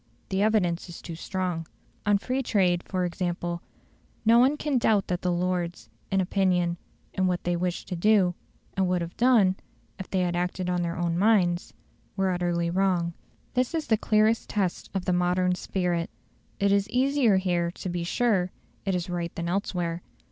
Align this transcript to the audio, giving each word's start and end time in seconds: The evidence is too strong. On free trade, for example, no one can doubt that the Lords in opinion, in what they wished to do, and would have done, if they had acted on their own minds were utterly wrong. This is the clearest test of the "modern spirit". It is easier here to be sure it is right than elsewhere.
The 0.29 0.41
evidence 0.41 0.89
is 0.89 0.99
too 0.99 1.13
strong. 1.13 1.67
On 2.07 2.17
free 2.17 2.41
trade, 2.41 2.81
for 2.81 3.05
example, 3.05 3.61
no 4.25 4.39
one 4.39 4.57
can 4.57 4.79
doubt 4.79 5.05
that 5.05 5.21
the 5.21 5.31
Lords 5.31 5.91
in 6.11 6.19
opinion, 6.19 6.77
in 7.13 7.27
what 7.27 7.43
they 7.43 7.55
wished 7.55 7.87
to 7.89 7.95
do, 7.95 8.33
and 8.75 8.87
would 8.87 9.03
have 9.03 9.15
done, 9.15 9.57
if 9.99 10.09
they 10.09 10.21
had 10.21 10.35
acted 10.35 10.71
on 10.71 10.81
their 10.81 10.97
own 10.97 11.19
minds 11.19 11.75
were 12.17 12.31
utterly 12.31 12.71
wrong. 12.71 13.13
This 13.53 13.75
is 13.75 13.85
the 13.85 13.95
clearest 13.95 14.49
test 14.49 14.89
of 14.95 15.05
the 15.05 15.13
"modern 15.13 15.53
spirit". 15.53 16.09
It 16.59 16.71
is 16.71 16.89
easier 16.89 17.37
here 17.37 17.69
to 17.69 17.87
be 17.87 18.03
sure 18.03 18.49
it 18.85 18.95
is 18.95 19.07
right 19.07 19.31
than 19.35 19.47
elsewhere. 19.49 20.01